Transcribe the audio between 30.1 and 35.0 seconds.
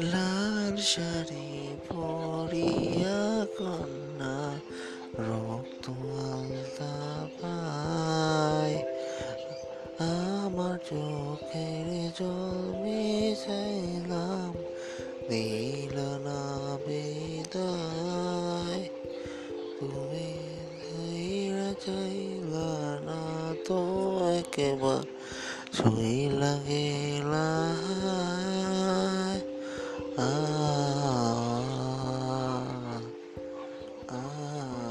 ah, ah.